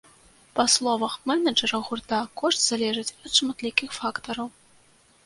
[0.59, 4.47] Па словах менеджара гурта, кошт залежыць ад шматлікіх фактараў.